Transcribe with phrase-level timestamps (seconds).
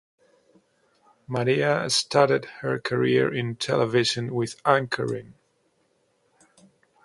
[1.27, 5.35] Maria started her career in television with anchoring.